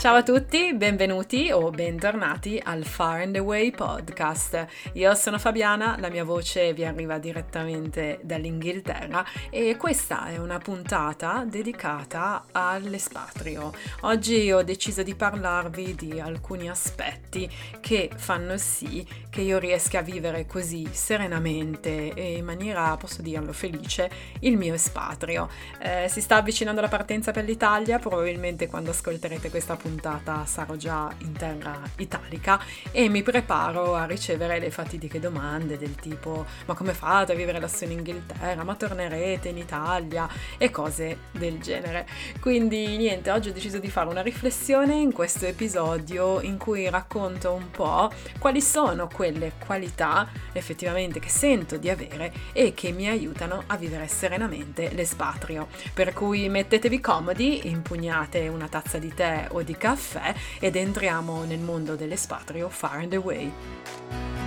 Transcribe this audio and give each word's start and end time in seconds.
Ciao 0.00 0.14
a 0.14 0.22
tutti, 0.22 0.72
benvenuti 0.72 1.50
o 1.52 1.68
bentornati 1.68 2.58
al 2.64 2.86
Far 2.86 3.20
and 3.20 3.36
Away 3.36 3.70
podcast. 3.70 4.66
Io 4.94 5.14
sono 5.14 5.38
Fabiana, 5.38 5.98
la 5.98 6.08
mia 6.08 6.24
voce 6.24 6.72
vi 6.72 6.86
arriva 6.86 7.18
direttamente 7.18 8.18
dall'Inghilterra 8.22 9.22
e 9.50 9.76
questa 9.76 10.28
è 10.28 10.38
una 10.38 10.56
puntata 10.56 11.44
dedicata 11.46 12.46
all'espatrio. 12.50 13.74
Oggi 14.00 14.50
ho 14.50 14.62
deciso 14.62 15.02
di 15.02 15.14
parlarvi 15.14 15.94
di 15.94 16.18
alcuni 16.18 16.70
aspetti 16.70 17.46
che 17.80 18.10
fanno 18.16 18.56
sì 18.56 19.06
che 19.28 19.42
io 19.42 19.58
riesca 19.58 19.98
a 19.98 20.02
vivere 20.02 20.46
così 20.46 20.88
serenamente 20.90 22.14
e 22.14 22.38
in 22.38 22.44
maniera, 22.46 22.96
posso 22.96 23.20
dirlo, 23.20 23.52
felice 23.52 24.10
il 24.40 24.56
mio 24.56 24.72
espatrio. 24.72 25.50
Eh, 25.78 26.08
si 26.08 26.22
sta 26.22 26.36
avvicinando 26.36 26.80
la 26.80 26.88
partenza 26.88 27.32
per 27.32 27.44
l'Italia, 27.44 27.98
probabilmente 27.98 28.66
quando 28.66 28.92
ascolterete 28.92 29.50
questa 29.50 29.74
puntata 29.74 29.88
puntata 29.90 30.44
sarò 30.46 30.76
già 30.76 31.12
in 31.18 31.32
terra 31.32 31.80
italica 31.96 32.60
e 32.92 33.08
mi 33.08 33.22
preparo 33.22 33.96
a 33.96 34.04
ricevere 34.04 34.60
le 34.60 34.70
fatidiche 34.70 35.18
domande 35.18 35.76
del 35.76 35.96
tipo 35.96 36.46
ma 36.66 36.74
come 36.74 36.92
fate 36.92 37.32
a 37.32 37.34
vivere 37.34 37.58
lassù 37.58 37.84
in 37.84 37.92
Inghilterra, 37.92 38.62
ma 38.62 38.76
tornerete 38.76 39.48
in 39.48 39.58
Italia 39.58 40.28
e 40.58 40.70
cose 40.70 41.18
del 41.32 41.58
genere. 41.60 42.06
Quindi 42.40 42.96
niente, 42.96 43.30
oggi 43.30 43.48
ho 43.48 43.52
deciso 43.52 43.78
di 43.78 43.90
fare 43.90 44.08
una 44.08 44.22
riflessione 44.22 44.94
in 44.94 45.12
questo 45.12 45.46
episodio 45.46 46.40
in 46.40 46.56
cui 46.56 46.88
racconto 46.88 47.52
un 47.52 47.70
po' 47.70 48.10
quali 48.38 48.60
sono 48.60 49.08
quelle 49.12 49.52
qualità 49.64 50.28
effettivamente 50.52 51.18
che 51.18 51.28
sento 51.28 51.76
di 51.76 51.90
avere 51.90 52.32
e 52.52 52.74
che 52.74 52.92
mi 52.92 53.08
aiutano 53.08 53.64
a 53.66 53.76
vivere 53.76 54.06
serenamente 54.06 54.90
l'espatrio. 54.92 55.66
Per 55.92 56.12
cui 56.12 56.48
mettetevi 56.48 57.00
comodi, 57.00 57.68
impugnate 57.68 58.46
una 58.46 58.68
tazza 58.68 58.98
di 58.98 59.12
tè 59.12 59.48
o 59.50 59.62
di 59.62 59.76
caffè 59.80 60.34
ed 60.60 60.76
entriamo 60.76 61.44
nel 61.44 61.58
mondo 61.58 61.96
dell'espatrio 61.96 62.68
far 62.68 62.98
and 62.98 63.14
away. 63.14 64.39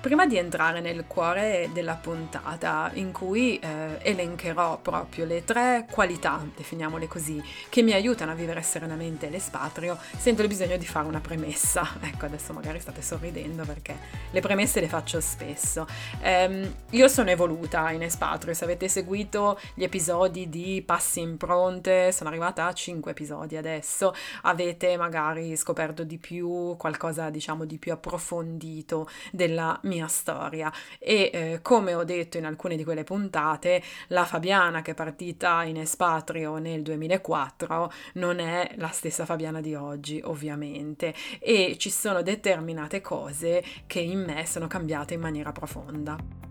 Prima 0.00 0.26
di 0.26 0.36
entrare 0.36 0.80
nel 0.80 1.06
cuore 1.08 1.70
della 1.72 1.96
puntata 1.96 2.88
in 2.94 3.10
cui 3.10 3.58
eh, 3.58 3.98
elencherò 4.00 4.78
proprio 4.78 5.24
le 5.24 5.44
tre 5.44 5.88
qualità, 5.90 6.40
definiamole 6.54 7.08
così, 7.08 7.42
che 7.68 7.82
mi 7.82 7.92
aiutano 7.92 8.30
a 8.30 8.34
vivere 8.36 8.62
serenamente 8.62 9.28
l'espatrio, 9.28 9.98
sento 10.16 10.42
il 10.42 10.48
bisogno 10.48 10.76
di 10.76 10.86
fare 10.86 11.08
una 11.08 11.20
premessa. 11.20 11.96
Ecco, 12.08 12.24
adesso 12.24 12.52
magari 12.52 12.80
state 12.80 13.02
sorridendo 13.02 13.64
perché 13.64 13.96
le 14.30 14.40
premesse 14.40 14.80
le 14.80 14.88
faccio 14.88 15.20
spesso. 15.20 15.86
Um, 16.22 16.74
io 16.90 17.08
sono 17.08 17.30
evoluta 17.30 17.90
in 17.90 18.02
espatrio, 18.02 18.54
se 18.54 18.64
avete 18.64 18.88
seguito 18.88 19.58
gli 19.74 19.82
episodi 19.82 20.48
di 20.48 20.82
Passi 20.86 21.20
impronte, 21.20 22.12
sono 22.12 22.30
arrivata 22.30 22.66
a 22.66 22.72
5 22.72 23.10
episodi 23.10 23.56
adesso, 23.56 24.14
avete 24.42 24.96
magari 24.96 25.56
scoperto 25.56 26.04
di 26.04 26.18
più, 26.18 26.76
qualcosa 26.78 27.30
diciamo 27.30 27.64
di 27.64 27.78
più 27.78 27.92
approfondito 27.92 29.08
della 29.32 29.78
mia 29.88 30.06
storia 30.06 30.72
e 30.98 31.30
eh, 31.32 31.58
come 31.62 31.94
ho 31.94 32.04
detto 32.04 32.38
in 32.38 32.44
alcune 32.44 32.76
di 32.76 32.84
quelle 32.84 33.02
puntate, 33.02 33.82
la 34.08 34.24
Fabiana 34.24 34.82
che 34.82 34.92
è 34.92 34.94
partita 34.94 35.64
in 35.64 35.76
espatrio 35.78 36.58
nel 36.58 36.82
2004 36.82 37.92
non 38.14 38.38
è 38.38 38.72
la 38.76 38.90
stessa 38.90 39.24
Fabiana 39.24 39.60
di 39.60 39.74
oggi, 39.74 40.20
ovviamente, 40.22 41.14
e 41.40 41.76
ci 41.78 41.90
sono 41.90 42.22
determinate 42.22 43.00
cose 43.00 43.64
che 43.86 44.00
in 44.00 44.24
me 44.24 44.46
sono 44.46 44.66
cambiate 44.66 45.14
in 45.14 45.20
maniera 45.20 45.50
profonda. 45.52 46.47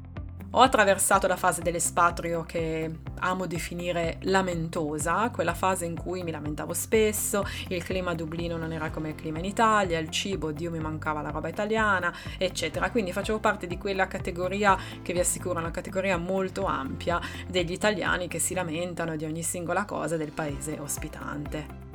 Ho 0.51 0.61
attraversato 0.61 1.27
la 1.27 1.35
fase 1.35 1.61
dell'espatrio 1.61 2.43
che 2.43 2.89
amo 3.19 3.45
definire 3.47 4.17
lamentosa, 4.21 5.29
quella 5.29 5.53
fase 5.53 5.85
in 5.85 5.95
cui 5.95 6.23
mi 6.23 6.31
lamentavo 6.31 6.73
spesso, 6.73 7.45
il 7.67 7.83
clima 7.83 8.11
a 8.11 8.15
Dublino 8.15 8.55
non 8.55 8.71
era 8.71 8.89
come 8.89 9.09
il 9.09 9.15
clima 9.15 9.39
in 9.39 9.45
Italia, 9.45 9.99
il 9.99 10.09
cibo, 10.09 10.51
Dio 10.51 10.71
mi 10.71 10.79
mancava 10.79 11.21
la 11.21 11.31
roba 11.31 11.49
italiana, 11.49 12.13
eccetera. 12.37 12.89
Quindi 12.89 13.11
facevo 13.11 13.39
parte 13.39 13.67
di 13.67 13.77
quella 13.77 14.07
categoria 14.07 14.77
che 15.01 15.11
vi 15.11 15.19
assicuro 15.19 15.57
è 15.57 15.61
una 15.61 15.71
categoria 15.71 16.17
molto 16.17 16.65
ampia 16.65 17.19
degli 17.45 17.73
italiani 17.73 18.29
che 18.29 18.39
si 18.39 18.53
lamentano 18.53 19.17
di 19.17 19.25
ogni 19.25 19.43
singola 19.43 19.83
cosa 19.83 20.15
del 20.15 20.31
paese 20.31 20.79
ospitante. 20.79 21.86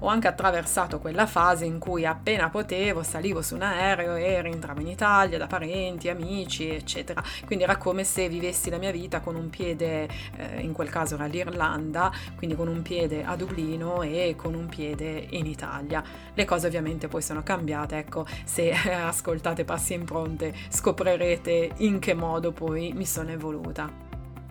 Ho 0.00 0.06
anche 0.06 0.28
attraversato 0.28 1.00
quella 1.00 1.26
fase 1.26 1.64
in 1.64 1.80
cui 1.80 2.06
appena 2.06 2.50
potevo 2.50 3.02
salivo 3.02 3.42
su 3.42 3.56
un 3.56 3.62
aereo 3.62 4.14
e 4.14 4.40
rientravo 4.40 4.80
in 4.80 4.86
Italia 4.86 5.38
da 5.38 5.48
parenti, 5.48 6.08
amici, 6.08 6.68
eccetera. 6.68 7.20
Quindi 7.44 7.64
era 7.64 7.76
come 7.78 8.04
se 8.04 8.28
vivessi 8.28 8.70
la 8.70 8.78
mia 8.78 8.92
vita 8.92 9.20
con 9.20 9.34
un 9.34 9.50
piede, 9.50 10.08
eh, 10.36 10.60
in 10.60 10.72
quel 10.72 10.88
caso 10.88 11.16
era 11.16 11.26
l'Irlanda, 11.26 12.12
quindi 12.36 12.54
con 12.54 12.68
un 12.68 12.80
piede 12.82 13.24
a 13.24 13.34
Dublino 13.34 14.02
e 14.02 14.34
con 14.36 14.54
un 14.54 14.66
piede 14.66 15.26
in 15.30 15.46
Italia. 15.46 16.00
Le 16.32 16.44
cose 16.44 16.68
ovviamente 16.68 17.08
poi 17.08 17.20
sono 17.22 17.42
cambiate, 17.42 17.98
ecco, 17.98 18.24
se 18.44 18.70
ascoltate 18.88 19.64
passi 19.64 19.94
impronte 19.94 20.54
scoprirete 20.68 21.72
in 21.78 21.98
che 21.98 22.14
modo 22.14 22.52
poi 22.52 22.92
mi 22.92 23.04
sono 23.04 23.30
evoluta. 23.30 24.07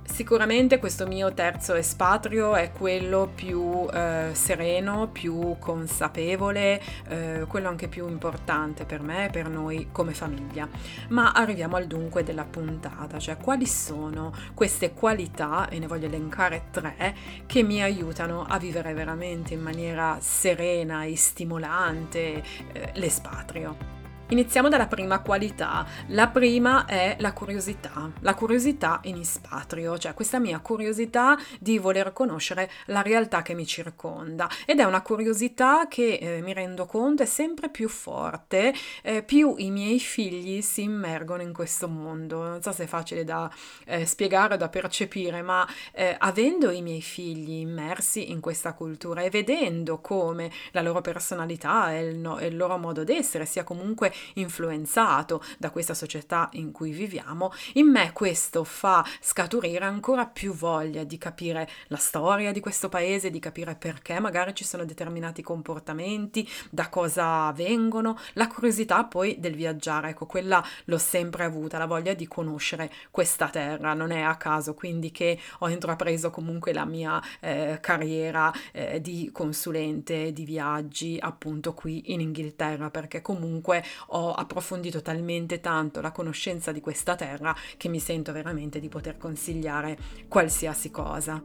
Sicuramente 0.09 0.79
questo 0.79 1.05
mio 1.05 1.31
terzo 1.33 1.75
espatrio 1.75 2.55
è 2.55 2.71
quello 2.71 3.29
più 3.35 3.87
eh, 3.93 4.29
sereno, 4.31 5.09
più 5.09 5.57
consapevole, 5.59 6.81
eh, 7.09 7.45
quello 7.47 7.67
anche 7.67 7.87
più 7.87 8.07
importante 8.07 8.85
per 8.85 9.01
me 9.01 9.25
e 9.25 9.29
per 9.29 9.47
noi 9.47 9.89
come 9.91 10.13
famiglia. 10.13 10.67
Ma 11.09 11.33
arriviamo 11.33 11.75
al 11.75 11.85
dunque 11.85 12.23
della 12.23 12.45
puntata, 12.45 13.19
cioè 13.19 13.37
quali 13.37 13.67
sono 13.67 14.33
queste 14.55 14.93
qualità, 14.93 15.69
e 15.69 15.77
ne 15.77 15.85
voglio 15.85 16.07
elencare 16.07 16.63
tre, 16.71 17.15
che 17.45 17.61
mi 17.61 17.83
aiutano 17.83 18.43
a 18.47 18.57
vivere 18.57 18.93
veramente 18.93 19.53
in 19.53 19.61
maniera 19.61 20.17
serena 20.19 21.03
e 21.03 21.15
stimolante 21.15 22.43
eh, 22.71 22.91
l'espatrio. 22.95 23.96
Iniziamo 24.29 24.67
dalla 24.67 24.87
prima 24.87 25.21
qualità. 25.21 25.87
La 26.07 26.27
prima 26.27 26.83
è 26.85 27.15
la 27.19 27.31
curiosità, 27.31 28.11
la 28.19 28.35
curiosità 28.35 28.99
in 29.03 29.15
ispatrio, 29.15 29.97
cioè 29.97 30.13
questa 30.13 30.37
mia 30.37 30.59
curiosità 30.59 31.37
di 31.61 31.77
voler 31.77 32.11
conoscere 32.11 32.69
la 32.87 33.01
realtà 33.01 33.41
che 33.41 33.53
mi 33.53 33.65
circonda 33.65 34.49
ed 34.65 34.81
è 34.81 34.83
una 34.83 35.01
curiosità 35.01 35.87
che 35.87 36.15
eh, 36.15 36.41
mi 36.41 36.51
rendo 36.51 36.85
conto 36.85 37.23
è 37.23 37.25
sempre 37.25 37.69
più 37.69 37.87
forte, 37.87 38.73
eh, 39.01 39.23
più 39.23 39.55
i 39.59 39.71
miei 39.71 39.97
figli 39.97 40.61
si 40.61 40.81
immergono 40.81 41.41
in 41.41 41.53
questo 41.53 41.87
mondo. 41.87 42.43
Non 42.43 42.61
so 42.61 42.73
se 42.73 42.83
è 42.83 42.87
facile 42.87 43.23
da 43.23 43.49
eh, 43.85 44.05
spiegare 44.05 44.55
o 44.55 44.57
da 44.57 44.67
percepire, 44.67 45.41
ma 45.41 45.65
eh, 45.93 46.13
avendo 46.19 46.69
i 46.69 46.81
miei 46.81 47.01
figli 47.01 47.59
immersi 47.61 48.29
in 48.29 48.41
questa 48.41 48.73
cultura 48.73 49.21
e 49.21 49.29
vedendo 49.29 50.01
come 50.01 50.51
la 50.71 50.81
loro 50.81 50.99
personalità 50.99 51.93
e 51.93 52.01
il, 52.01 52.17
no, 52.17 52.41
il 52.41 52.57
loro 52.57 52.75
modo 52.75 53.05
d'essere 53.05 53.45
sia 53.45 53.63
comunque 53.63 54.15
influenzato 54.33 55.43
da 55.57 55.69
questa 55.69 55.93
società 55.93 56.49
in 56.53 56.71
cui 56.71 56.91
viviamo, 56.91 57.51
in 57.73 57.87
me 57.87 58.11
questo 58.13 58.63
fa 58.63 59.05
scaturire 59.21 59.85
ancora 59.85 60.25
più 60.25 60.53
voglia 60.53 61.03
di 61.03 61.17
capire 61.17 61.69
la 61.87 61.97
storia 61.97 62.51
di 62.51 62.59
questo 62.59 62.89
paese, 62.89 63.29
di 63.29 63.39
capire 63.39 63.75
perché 63.75 64.19
magari 64.19 64.53
ci 64.55 64.63
sono 64.63 64.85
determinati 64.85 65.41
comportamenti, 65.41 66.47
da 66.69 66.89
cosa 66.89 67.51
vengono, 67.51 68.17
la 68.33 68.47
curiosità 68.47 69.03
poi 69.03 69.39
del 69.39 69.55
viaggiare, 69.55 70.09
ecco, 70.09 70.25
quella 70.25 70.63
l'ho 70.85 70.97
sempre 70.97 71.43
avuta, 71.43 71.77
la 71.77 71.85
voglia 71.85 72.13
di 72.13 72.27
conoscere 72.27 72.91
questa 73.11 73.49
terra, 73.49 73.93
non 73.93 74.11
è 74.11 74.21
a 74.21 74.35
caso 74.35 74.73
quindi 74.73 75.11
che 75.11 75.39
ho 75.59 75.69
intrapreso 75.69 76.29
comunque 76.29 76.73
la 76.73 76.85
mia 76.85 77.21
eh, 77.39 77.79
carriera 77.81 78.51
eh, 78.71 79.01
di 79.01 79.29
consulente 79.31 80.31
di 80.33 80.43
viaggi 80.45 81.17
appunto 81.19 81.73
qui 81.73 82.11
in 82.13 82.21
Inghilterra 82.21 82.89
perché 82.89 83.21
comunque 83.21 83.83
ho 84.07 84.33
approfondito 84.33 85.01
talmente 85.01 85.59
tanto 85.59 86.01
la 86.01 86.11
conoscenza 86.11 86.71
di 86.71 86.79
questa 86.79 87.15
terra 87.15 87.55
che 87.77 87.89
mi 87.89 87.99
sento 87.99 88.31
veramente 88.31 88.79
di 88.79 88.89
poter 88.89 89.17
consigliare 89.17 89.97
qualsiasi 90.27 90.91
cosa 90.91 91.41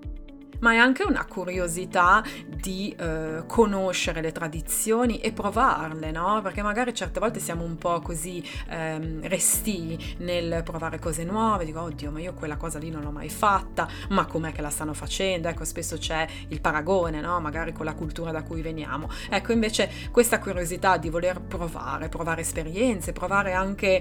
ma 0.62 0.72
è 0.72 0.76
anche 0.76 1.02
una 1.04 1.24
curiosità 1.26 2.22
di 2.46 2.94
eh, 2.96 3.42
conoscere 3.46 4.20
le 4.20 4.32
tradizioni 4.32 5.18
e 5.18 5.32
provarle, 5.32 6.10
no? 6.10 6.40
Perché 6.42 6.62
magari 6.62 6.94
certe 6.94 7.20
volte 7.20 7.40
siamo 7.40 7.64
un 7.64 7.76
po' 7.76 8.00
così 8.00 8.42
ehm, 8.68 9.26
resti 9.28 10.16
nel 10.18 10.62
provare 10.64 10.98
cose 10.98 11.24
nuove, 11.24 11.64
dico 11.64 11.80
oddio, 11.82 12.10
ma 12.10 12.20
io 12.20 12.34
quella 12.34 12.56
cosa 12.56 12.78
lì 12.78 12.90
non 12.90 13.02
l'ho 13.02 13.10
mai 13.10 13.28
fatta, 13.28 13.88
ma 14.10 14.24
com'è 14.26 14.52
che 14.52 14.62
la 14.62 14.70
stanno 14.70 14.94
facendo? 14.94 15.48
Ecco, 15.48 15.64
spesso 15.64 15.96
c'è 15.98 16.26
il 16.48 16.60
paragone, 16.60 17.20
no? 17.20 17.40
Magari 17.40 17.72
con 17.72 17.84
la 17.84 17.94
cultura 17.94 18.30
da 18.30 18.42
cui 18.42 18.62
veniamo. 18.62 19.10
Ecco, 19.30 19.52
invece 19.52 19.90
questa 20.12 20.38
curiosità 20.38 20.96
di 20.96 21.10
voler 21.10 21.40
provare, 21.40 22.08
provare 22.08 22.42
esperienze, 22.42 23.12
provare 23.12 23.52
anche, 23.52 24.00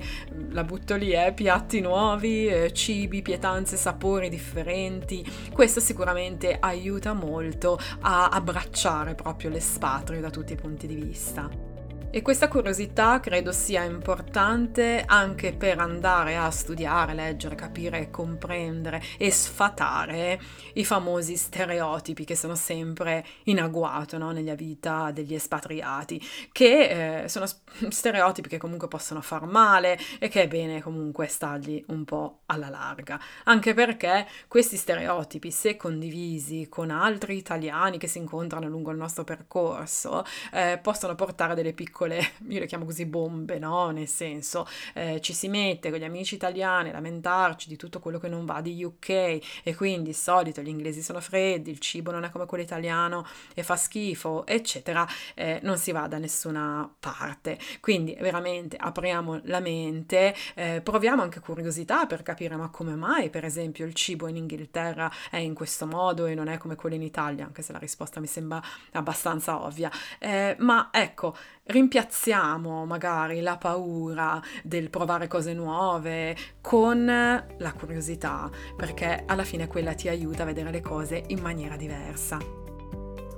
la 0.52 0.63
butto 0.63 0.96
lì, 0.96 1.12
eh, 1.12 1.34
piatti 1.34 1.81
nuovi, 1.81 2.46
eh, 2.48 2.72
cibi, 2.72 3.24
pietanze, 3.24 3.78
sapori 3.78 4.30
differenti, 4.30 5.25
questo 5.52 5.80
sicuramente 5.80 6.50
aiuta 6.59 7.13
molto 7.13 7.80
a 8.01 8.30
abbracciare 8.30 9.15
proprio 9.15 9.50
l'espatrio 9.50 10.19
da 10.21 10.30
tutti 10.30 10.53
i 10.53 10.57
punti 10.57 10.88
di 10.88 10.95
vista. 10.95 11.71
E 12.13 12.22
questa 12.22 12.50
curiosità 12.50 13.22
credo 13.22 13.54
sia 13.54 13.84
importante 13.84 15.02
anche 15.06 15.54
per 15.54 15.80
andare 15.80 16.36
a 16.36 16.52
studiare, 16.52 17.13
leggere, 17.13 17.56
capire, 17.56 18.10
comprendere 18.10 19.02
e 19.18 19.31
sfatare 19.31 20.38
i 20.74 20.84
famosi 20.84 21.38
stereotipi 21.38 22.25
che 22.25 22.36
sono 22.36 22.56
sempre 22.56 23.25
in 23.46 23.62
agguato 23.62 24.18
no? 24.18 24.31
nella 24.31 24.56
vita 24.56 25.12
degli 25.12 25.34
espatriati, 25.34 26.22
che 26.52 27.24
eh, 27.24 27.30
sono 27.30 27.46
stereotipi 27.88 28.50
che 28.50 28.58
comunque 28.58 28.90
possono 28.90 29.22
far 29.22 29.46
male 29.46 29.98
e 30.19 30.28
che 30.28 30.42
è 30.42 30.48
bene 30.50 30.81
comunque 30.81 31.28
stargli 31.28 31.81
un 31.88 32.04
po' 32.04 32.42
alla 32.48 32.68
larga, 32.68 33.18
anche 33.46 33.74
perché 33.74 34.28
questi 34.50 34.75
stereotipi, 34.75 35.50
se 35.50 35.78
condivisi 35.78 36.68
con 36.68 36.92
altri 36.92 37.38
italiani 37.38 37.98
che 37.98 38.08
si 38.08 38.18
incontrano 38.18 38.68
lungo 38.68 38.92
il 38.92 38.98
nostro 38.98 39.24
percorso, 39.24 40.25
eh, 40.52 40.78
possono 40.81 41.16
portare 41.16 41.56
delle 41.56 41.72
piccole 41.72 42.00
piccole, 42.01 42.31
io 42.48 42.59
le 42.59 42.65
chiamo 42.65 42.86
così 42.86 43.06
bombe, 43.06 43.59
no? 43.59 43.92
Nel 43.92 44.07
senso, 44.07 44.68
eh, 44.94 45.19
ci 45.21 45.33
si 45.33 45.48
mette 45.48 45.89
con 45.89 46.00
gli 46.00 46.03
amici 46.03 46.36
italiani 46.36 46.89
a 46.89 46.94
lamentarci 46.94 47.68
di 47.68 47.75
tutto 47.75 48.00
quello 48.00 48.18
che 48.18 48.27
non 48.27 48.45
va 48.45 48.62
di 48.62 48.83
UK 48.83 49.09
e 49.09 49.75
quindi 49.75 50.09
il 50.09 50.15
solito 50.15 50.62
gli 50.62 50.68
inglesi 50.68 51.01
sono 51.01 51.19
freddi, 51.19 51.69
il 51.69 51.80
cibo 51.80 52.12
non 52.12 52.24
è 52.24 52.30
come 52.30 52.45
quello 52.45 52.63
italiano 52.63 53.25
e 53.53 53.63
fa 53.63 53.75
schifo, 53.75 54.45
eccetera, 54.45 55.07
eh, 55.36 55.59
non 55.63 55.77
si 55.77 55.92
va 55.92 56.07
da 56.07 56.18
nessuna 56.18 56.89
parte. 57.00 57.59
Quindi 57.80 58.18
veramente 58.19 58.77
apriamo 58.77 59.42
la 59.44 59.59
mente, 59.59 60.36
eh, 60.56 60.81
proviamo 60.81 61.21
anche 61.21 61.39
curiosità 61.39 62.06
per 62.06 62.24
capire 62.24 62.56
ma 62.56 62.69
come 62.69 62.95
mai 62.95 63.30
per 63.30 63.45
esempio 63.45 63.86
il 63.86 63.94
cibo 63.94 64.27
in 64.27 64.36
Inghilterra 64.36 65.12
è 65.30 65.38
in 65.38 65.53
questo 65.53 65.86
modo 65.86 66.25
e 66.25 66.36
non 66.36 66.48
è 66.48 66.57
come 66.57 66.75
quello 66.75 66.95
in 66.95 67.01
Italia, 67.01 67.45
anche 67.45 67.62
se 67.62 67.71
la 67.71 67.77
risposta 67.77 68.19
mi 68.19 68.27
sembra 68.27 68.62
abbastanza 68.92 69.63
ovvia. 69.63 69.92
Eh, 70.19 70.56
ma 70.59 70.89
ecco, 70.92 71.36
rimpiazziamo 71.63 72.86
magari 72.86 73.42
la 73.42 73.58
paura 73.58 74.42
del 74.63 74.90
provare 74.90 75.28
cose 75.28 75.54
nuove 75.54 76.36
con 76.62 77.06
la 77.06 77.74
curiosità, 77.74 78.50
perché 78.75 79.24
alla 79.25 79.44
fine 79.44 79.68
quella 79.68 79.94
ti 79.94 80.08
aiuta 80.08 80.44
a 80.44 80.46
vedere 80.46 80.72
le 80.72 80.81
cose 80.81 81.24
in 81.28 81.40
maniera 81.40 81.75
diversa. 81.75 82.38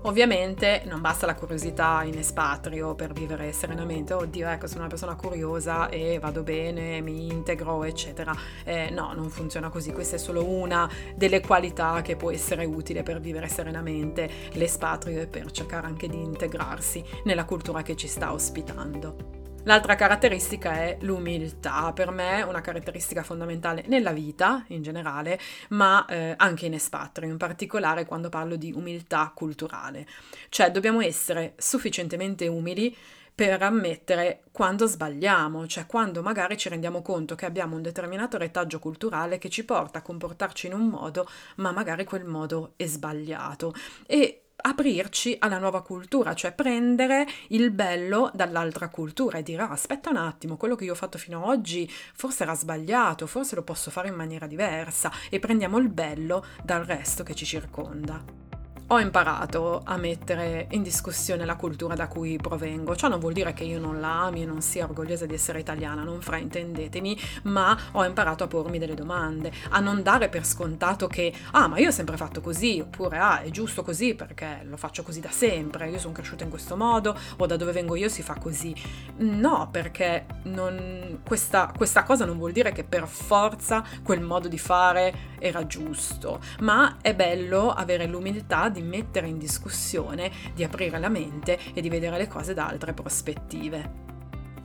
Ovviamente 0.06 0.84
non 0.86 1.00
basta 1.00 1.26
la 1.26 1.34
curiosità 1.34 2.04
in 2.04 2.18
espatrio 2.18 2.94
per 2.94 3.14
vivere 3.14 3.54
serenamente, 3.54 4.14
oddio 4.14 4.50
ecco 4.50 4.68
sono 4.68 4.82
una 4.82 4.90
persona 4.90 5.16
curiosa 5.16 5.88
e 5.88 6.20
vado 6.20 6.44
bene, 6.44 7.00
mi 7.00 7.28
integro 7.28 7.86
eccetera. 7.86 8.36
Eh, 8.66 8.90
no, 8.90 9.14
non 9.14 9.30
funziona 9.30 9.70
così, 9.70 9.94
questa 9.94 10.18
è 10.18 10.20
solo 10.20 10.46
una 10.46 10.90
delle 11.16 11.40
qualità 11.40 12.02
che 12.02 12.18
può 12.18 12.32
essere 12.32 12.66
utile 12.66 13.02
per 13.02 13.22
vivere 13.22 13.48
serenamente 13.48 14.30
l'espatrio 14.52 15.22
e 15.22 15.28
per 15.28 15.52
cercare 15.52 15.88
anche 15.88 16.10
di 16.10 16.22
integrarsi 16.22 17.02
nella 17.24 17.46
cultura 17.46 17.82
che 17.82 17.96
ci 17.96 18.08
sta 18.08 18.34
ospitando. 18.34 19.43
L'altra 19.66 19.96
caratteristica 19.96 20.74
è 20.74 20.98
l'umiltà, 21.02 21.94
per 21.94 22.12
me 22.12 22.42
una 22.42 22.60
caratteristica 22.60 23.24
fondamentale 23.24 23.86
nella 23.88 24.12
vita 24.12 24.66
in 24.68 24.82
generale, 24.82 25.40
ma 25.70 26.06
eh, 26.06 26.34
anche 26.36 26.66
in 26.66 26.74
espatrio, 26.74 27.30
in 27.30 27.38
particolare 27.38 28.06
quando 28.06 28.28
parlo 28.28 28.58
di 28.58 28.74
umiltà 28.74 29.32
culturale. 29.34 30.06
Cioè 30.50 30.70
dobbiamo 30.70 31.00
essere 31.00 31.54
sufficientemente 31.58 32.46
umili 32.48 32.94
per 33.34 33.62
ammettere 33.64 34.44
quando 34.52 34.86
sbagliamo, 34.86 35.66
cioè 35.66 35.86
quando 35.86 36.22
magari 36.22 36.58
ci 36.58 36.68
rendiamo 36.68 37.02
conto 37.02 37.34
che 37.36 37.46
abbiamo 37.46 37.78
un 37.78 37.82
determinato 37.82 38.38
retaggio 38.38 38.80
culturale 38.80 39.38
che 39.38 39.50
ci 39.50 39.64
porta 39.64 40.00
a 40.00 40.02
comportarci 40.02 40.68
in 40.68 40.74
un 40.74 40.88
modo, 40.88 41.26
ma 41.56 41.72
magari 41.72 42.04
quel 42.04 42.26
modo 42.26 42.74
è 42.76 42.86
sbagliato. 42.86 43.74
E 44.06 44.43
aprirci 44.66 45.36
alla 45.40 45.58
nuova 45.58 45.82
cultura, 45.82 46.34
cioè 46.34 46.54
prendere 46.54 47.26
il 47.50 47.72
bello 47.72 48.32
dall'altra 48.34 48.90
cultura 48.90 49.38
e 49.38 49.44
dire 49.44 49.62
ah, 49.62 49.72
aspetta 49.72 50.10
un 50.10 50.18
attimo, 50.18 50.58
quello 50.58 50.76
che 50.76 50.86
io 50.86 50.94
ho 50.94 50.96
fatto 50.96 51.18
fino 51.18 51.44
ad 51.44 51.50
oggi 51.50 51.90
forse 52.14 52.44
era 52.44 52.56
sbagliato, 52.56 53.28
forse 53.28 53.56
lo 53.56 53.64
posso 53.64 53.92
fare 53.92 54.08
in 54.08 54.16
maniera 54.16 54.48
diversa. 54.48 55.12
E 55.30 55.40
prendiamo 55.40 55.78
il 55.78 55.90
bello 55.90 56.46
dal 56.64 56.84
resto 56.84 57.24
che 57.24 57.36
ci 57.36 57.46
circonda 57.46 58.53
ho 58.88 59.00
imparato 59.00 59.82
a 59.84 59.98
mettere 59.98 60.68
in 60.72 60.84
discussione 60.84 61.46
la 61.46 61.56
cultura 61.56 61.96
da 61.96 62.08
cui 62.08 62.38
provengo. 62.38 62.96
Ciò 62.96 63.08
non 63.08 63.20
vuol 63.20 63.34
dire 63.34 63.54
che 63.54 63.64
io 63.64 63.80
non 63.80 64.00
la 64.00 64.26
ami 64.26 64.44
e 64.44 64.46
non 64.46 64.62
sia 64.62 64.84
orgogliosa 64.84 65.26
di 65.26 65.34
essere 65.34 65.60
italiana, 65.60 66.04
non 66.04 66.22
fraintendetemi, 66.22 67.18
ma 67.44 67.78
ho 67.94 68.04
imparato 68.04 68.44
a 68.44 68.48
pormi 68.48 68.78
delle 68.78 68.94
domande, 68.94 69.52
a 69.70 69.80
non 69.80 70.04
dare 70.04 70.30
per 70.30 70.46
scontato 70.46 71.08
che, 71.08 71.34
ah, 71.52 71.68
ma 71.68 71.78
io 71.80 71.90
ho 71.90 71.92
sempre 71.92 72.18
fatto 72.18 72.42
così, 72.42 72.80
oppure, 72.82 73.18
ah, 73.18 73.42
è 73.42 73.50
giusto 73.50 73.84
così 73.84 74.16
perché 74.16 74.62
lo 74.66 74.78
faccio 74.78 75.04
così 75.04 75.20
da 75.20 75.32
sempre, 75.32 75.90
io 75.90 76.00
sono 76.00 76.14
cresciuta 76.14 76.44
in 76.44 76.50
questo 76.50 76.76
modo, 76.76 77.18
o 77.38 77.46
da 77.46 77.56
dove 77.56 77.72
vengo 77.72 77.96
io 77.96 78.10
si 78.10 78.22
fa 78.22 78.36
così. 78.36 78.76
No, 79.18 79.70
perché 79.72 80.26
non, 80.44 81.20
questa, 81.26 81.72
questa 81.76 82.04
cosa 82.04 82.26
non 82.26 82.38
vuol 82.38 82.52
dire 82.52 82.72
che 82.72 82.84
per 82.84 83.08
forza 83.08 83.84
quel 84.04 84.22
modo 84.22 84.48
di 84.48 84.60
fare 84.60 85.32
era 85.40 85.66
giusto, 85.66 86.40
ma 86.60 86.98
è 87.02 87.16
bello 87.16 87.72
avere 87.72 88.06
l'umiltà 88.08 88.70
di 88.74 88.82
mettere 88.82 89.28
in 89.28 89.38
discussione, 89.38 90.30
di 90.54 90.66
aprire 90.66 91.00
la 91.00 91.08
mente 91.08 91.58
e 91.74 91.80
di 91.80 91.90
vedere 91.90 92.18
le 92.18 92.28
cose 92.28 92.54
da 92.54 92.68
altre 92.68 92.92
prospettive. 92.94 94.02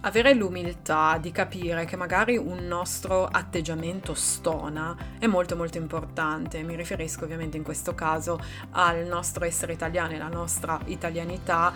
Avere 0.01 0.33
l'umiltà 0.33 1.19
di 1.19 1.33
capire 1.33 1.85
che 1.85 1.97
magari 1.97 2.37
un 2.37 2.67
nostro 2.67 3.27
atteggiamento 3.27 4.15
stona 4.15 4.97
è 5.19 5.27
molto 5.27 5.57
molto 5.57 5.77
importante, 5.79 6.63
mi 6.63 6.77
riferisco 6.77 7.25
ovviamente 7.25 7.57
in 7.57 7.65
questo 7.65 7.95
caso 7.95 8.41
al 8.71 9.05
nostro 9.07 9.45
essere 9.45 9.73
italiani, 9.73 10.15
alla 10.15 10.29
nostra 10.29 10.81
italianità 10.85 11.73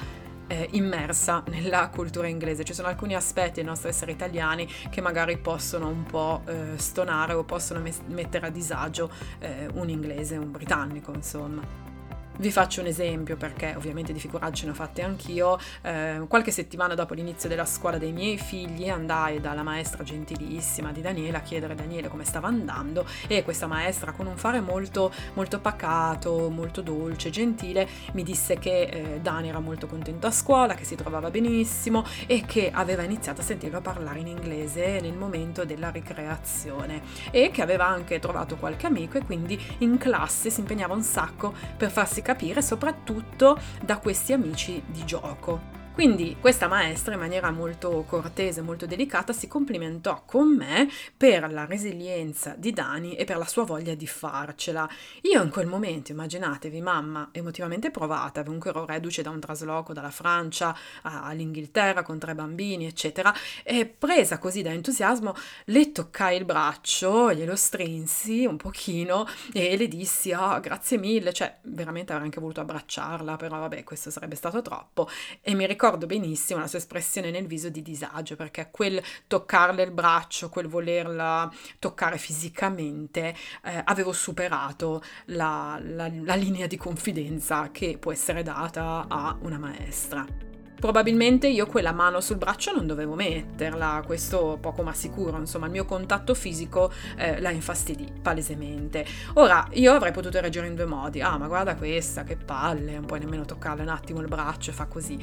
eh, 0.47 0.69
immersa 0.73 1.43
nella 1.49 1.89
cultura 1.89 2.29
inglese. 2.29 2.63
Ci 2.63 2.75
sono 2.75 2.89
alcuni 2.89 3.15
aspetti 3.15 3.55
del 3.55 3.65
nostro 3.65 3.89
essere 3.89 4.13
italiani 4.13 4.69
che 4.91 5.01
magari 5.01 5.39
possono 5.39 5.89
un 5.89 6.05
po' 6.05 6.43
eh, 6.47 6.77
stonare 6.77 7.33
o 7.33 7.43
possono 7.43 7.81
mes- 7.81 8.03
mettere 8.07 8.47
a 8.47 8.51
disagio 8.51 9.11
eh, 9.39 9.69
un 9.75 9.89
inglese, 9.89 10.37
un 10.37 10.51
britannico, 10.51 11.13
insomma. 11.13 11.92
Vi 12.35 12.51
faccio 12.51 12.81
un 12.81 12.87
esempio 12.87 13.37
perché 13.37 13.75
ovviamente 13.77 14.13
di 14.13 14.19
figuracce 14.19 14.65
ne 14.65 14.71
ho 14.71 14.75
fatte 14.75 15.03
anch'io. 15.03 15.59
Eh, 15.83 16.25
qualche 16.29 16.51
settimana 16.51 16.95
dopo 16.95 17.13
l'inizio 17.13 17.47
della 17.47 17.67
scuola 17.67 17.99
dei 17.99 18.13
miei 18.13 18.39
figli 18.39 18.89
andai 18.89 19.39
dalla 19.39 19.63
maestra 19.63 20.03
gentilissima 20.03 20.93
di 20.93 21.03
Daniele 21.03 21.37
a 21.37 21.41
chiedere 21.43 21.75
a 21.75 21.77
Daniele 21.77 22.09
come 22.09 22.25
stava 22.25 22.49
andando 22.49 23.07
e 23.29 23.45
questa 23.45 23.67
maestra 23.67 24.13
con 24.13 24.27
un 24.27 24.39
fare 24.39 24.61
molto, 24.61 25.13
molto 25.35 25.61
pacato, 25.61 26.49
molto 26.49 26.81
dolce, 26.81 27.29
gentile, 27.29 27.87
mi 28.13 28.23
disse 28.23 28.59
che 28.59 28.83
eh, 28.83 29.21
Dani 29.21 29.51
era 29.51 29.61
molto 29.61 29.87
contento 29.87 30.27
a 30.27 30.31
scuola, 30.31 30.75
che 30.75 30.85
si 30.85 30.97
trovava 30.97 31.31
benissimo 31.31 32.05
e 32.27 32.45
che 32.47 32.71
aveva 32.73 33.03
iniziato 33.03 33.43
a 33.43 33.45
sentirlo 33.45 33.83
parlare 33.83 34.21
in 34.21 34.29
inglese 34.29 35.01
nel 35.01 35.15
momento 35.15 35.67
della 35.67 35.91
ricreazione 35.91 37.03
e 37.31 37.51
che 37.51 37.61
aveva 37.61 37.87
anche 37.87 38.19
trovato 38.19 38.57
qualche 38.57 38.87
amico 38.87 39.19
e 39.19 39.25
quindi 39.25 39.61
in 39.79 39.99
classe 39.99 40.49
si 40.49 40.61
impegnava 40.61 40.95
un 40.95 41.03
sacco 41.03 41.53
per 41.77 41.91
farsi 41.91 42.22
capire 42.23 42.63
soprattutto 42.63 43.59
da 43.83 43.99
questi 43.99 44.33
amici 44.33 44.83
di 44.87 45.05
gioco. 45.05 45.72
Quindi 45.93 46.39
questa 46.41 46.69
maestra 46.69 47.13
in 47.13 47.21
maniera 47.21 47.51
molto 47.51 48.05
cortese, 48.09 48.63
molto 48.63 48.87
delicata, 48.87 49.35
si 49.35 49.47
complimentò 49.47 50.23
con 50.25 50.49
me 50.57 50.89
per 51.15 51.53
la 51.53 51.67
resilienza 51.67 52.55
di 52.57 52.73
Dani 52.73 53.15
e 53.15 53.25
per 53.25 53.37
la 53.37 53.45
sua 53.45 53.65
voglia 53.65 53.95
di 53.95 54.07
farcela. 54.07 54.89
Io 55.23 55.43
in 55.43 55.51
quel 55.51 55.67
momento, 55.67 56.11
immaginatevi, 56.11 56.81
mamma 56.81 57.29
emotivamente 57.31 57.91
provata, 57.91 58.43
comunque 58.43 58.71
ero 58.71 58.87
reduce 58.87 59.21
da 59.21 59.29
un 59.29 59.39
trasloco 59.39 59.93
dalla 59.93 60.11
Francia 60.11 60.75
all'Inghilterra 61.03 62.03
con 62.03 62.19
tre 62.19 62.35
bambini, 62.35 62.87
eccetera, 62.87 63.33
e 63.63 63.85
presa 63.87 64.39
così 64.39 64.63
da 64.63 64.73
entusiasmo, 64.73 65.35
le 65.67 65.93
toccai 65.93 66.39
il 66.39 66.47
braccio, 66.47 67.35
glielo 67.35 67.55
strinsi 67.55 68.47
un 68.47 68.57
pochino 68.57 69.27
e 69.53 69.77
le 69.77 69.89
dissi, 69.89 70.33
oh, 70.33 70.59
grazie 70.59 70.97
mille, 70.97 71.35
cioè 71.35 71.59
veramente 71.65 72.13
avrei 72.13 72.29
anche 72.29 72.41
voluto 72.41 72.63
abbracciarla, 72.63 73.37
però 73.37 73.59
vabbè, 73.61 73.85
questo 73.85 74.11
sarebbe 74.11 74.37
stato 74.37 74.63
troppo. 74.63 75.07
E 75.43 75.55
mi 75.55 75.67
ricordo 75.67 75.81
ricordo 75.83 76.07
benissimo 76.07 76.61
la 76.61 76.69
sua 76.69 76.79
espressione 76.79 77.33
nel 77.33 77.49
viso 77.49 77.69
di 77.69 77.83
disagio, 77.83 78.37
perché 78.37 78.69
quel 78.71 79.03
toccarle 79.27 79.83
il 79.83 79.91
braccio, 79.91 80.49
quel 80.49 80.69
volerla 80.69 81.53
toccare 81.81 82.19
fisicamente, 82.19 83.35
eh, 83.65 83.83
avevo 83.87 84.13
superato 84.13 85.03
la, 85.27 85.81
la, 85.83 86.09
la 86.09 86.35
linea 86.37 86.69
di 86.69 86.77
confidenza 86.77 87.73
che 87.73 87.99
può 87.99 88.13
essere 88.13 88.45
data 88.45 89.07
a 89.09 89.37
una 89.41 89.59
maestra. 89.59 90.52
Probabilmente 90.83 91.47
io 91.47 91.67
quella 91.67 91.93
mano 91.93 92.21
sul 92.21 92.39
braccio 92.39 92.73
non 92.73 92.89
dovevo 92.89 93.15
metterla, 93.15 94.03
questo 94.05 94.59
poco 94.61 94.83
ma 94.83 94.93
sicuro, 94.93 95.39
insomma 95.39 95.67
il 95.67 95.71
mio 95.71 95.85
contatto 95.85 96.35
fisico 96.35 96.91
eh, 97.17 97.41
la 97.41 97.51
infastidì 97.51 98.13
palesemente. 98.21 99.07
Ora 99.35 99.65
io 99.75 99.93
avrei 99.93 100.11
potuto 100.11 100.41
reagire 100.41 100.67
in 100.67 100.75
due 100.75 100.87
modi, 100.87 101.21
ah 101.21 101.39
ma 101.39 101.47
guarda 101.47 101.77
questa, 101.77 102.25
che 102.25 102.35
palle, 102.35 102.95
non 102.95 103.05
puoi 103.05 103.21
nemmeno 103.21 103.45
toccarle 103.45 103.83
un 103.83 103.91
attimo 103.91 104.21
il 104.23 104.27
braccio 104.27 104.71
e 104.71 104.73
fa 104.73 104.87
così. 104.87 105.17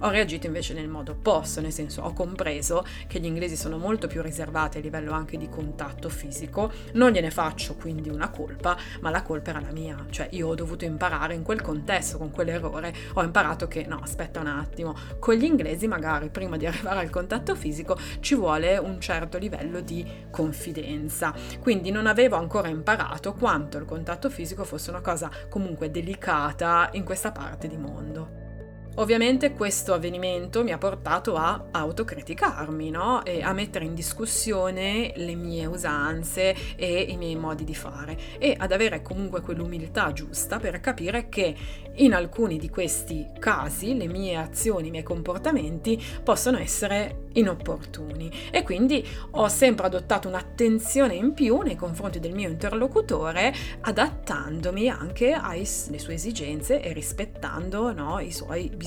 Ho 0.00 0.08
reagito 0.08 0.48
invece 0.48 0.74
nel 0.74 0.88
modo 0.88 1.12
opposto, 1.12 1.60
nel 1.60 1.70
senso 1.70 2.02
ho 2.02 2.12
compreso 2.12 2.84
che 3.06 3.20
gli 3.20 3.26
inglesi 3.26 3.54
sono 3.54 3.78
molto 3.78 4.08
più 4.08 4.20
riservati 4.20 4.78
a 4.78 4.80
livello 4.80 5.12
anche 5.12 5.38
di 5.38 5.48
contatto 5.48 6.08
fisico, 6.08 6.72
non 6.94 7.12
gliene 7.12 7.30
faccio 7.30 7.76
quindi 7.76 8.08
una 8.08 8.30
colpa, 8.30 8.76
ma 9.00 9.10
la 9.10 9.22
colpa 9.22 9.50
era 9.50 9.60
la 9.60 9.70
mia, 9.70 10.06
cioè 10.10 10.26
io 10.32 10.48
ho 10.48 10.54
dovuto 10.56 10.84
imparare 10.84 11.34
in 11.34 11.44
quel 11.44 11.62
contesto, 11.62 12.18
con 12.18 12.32
quell'errore, 12.32 12.92
ho 13.12 13.22
imparato 13.22 13.68
che 13.68 13.86
no, 13.86 14.00
aspetta 14.02 14.40
un 14.40 14.48
attimo, 14.48 15.02
con 15.18 15.34
gli 15.34 15.44
inglesi 15.44 15.86
magari 15.86 16.30
prima 16.30 16.56
di 16.56 16.66
arrivare 16.66 17.00
al 17.00 17.10
contatto 17.10 17.54
fisico 17.54 17.96
ci 18.20 18.34
vuole 18.34 18.76
un 18.76 19.00
certo 19.00 19.38
livello 19.38 19.80
di 19.80 20.04
confidenza. 20.30 21.32
Quindi 21.60 21.90
non 21.90 22.06
avevo 22.06 22.36
ancora 22.36 22.68
imparato 22.68 23.34
quanto 23.34 23.78
il 23.78 23.84
contatto 23.84 24.30
fisico 24.30 24.64
fosse 24.64 24.90
una 24.90 25.00
cosa 25.00 25.30
comunque 25.48 25.90
delicata 25.90 26.88
in 26.92 27.04
questa 27.04 27.32
parte 27.32 27.68
di 27.68 27.76
mondo. 27.76 28.43
Ovviamente 28.96 29.54
questo 29.54 29.92
avvenimento 29.92 30.62
mi 30.62 30.70
ha 30.70 30.78
portato 30.78 31.34
a 31.34 31.64
autocriticarmi, 31.72 32.90
no? 32.90 33.24
E 33.24 33.42
a 33.42 33.52
mettere 33.52 33.86
in 33.86 33.92
discussione 33.92 35.12
le 35.16 35.34
mie 35.34 35.66
usanze 35.66 36.54
e 36.76 37.00
i 37.00 37.16
miei 37.16 37.34
modi 37.34 37.64
di 37.64 37.74
fare 37.74 38.16
e 38.38 38.54
ad 38.56 38.70
avere 38.70 39.02
comunque 39.02 39.40
quell'umiltà 39.40 40.12
giusta 40.12 40.60
per 40.60 40.78
capire 40.78 41.28
che 41.28 41.56
in 41.96 42.14
alcuni 42.14 42.56
di 42.56 42.70
questi 42.70 43.26
casi 43.40 43.96
le 43.96 44.06
mie 44.06 44.36
azioni, 44.36 44.88
i 44.88 44.90
miei 44.90 45.02
comportamenti 45.02 46.00
possono 46.22 46.58
essere 46.58 47.22
inopportuni 47.32 48.30
e 48.52 48.62
quindi 48.62 49.04
ho 49.32 49.48
sempre 49.48 49.86
adottato 49.86 50.28
un'attenzione 50.28 51.14
in 51.14 51.34
più 51.34 51.60
nei 51.62 51.74
confronti 51.74 52.20
del 52.20 52.32
mio 52.32 52.48
interlocutore 52.48 53.52
adattandomi 53.80 54.88
anche 54.88 55.32
alle 55.32 55.64
sue 55.64 56.14
esigenze 56.14 56.80
e 56.80 56.92
rispettando 56.92 57.92
no, 57.92 58.20
i 58.20 58.30
suoi 58.30 58.68
bisogni 58.68 58.82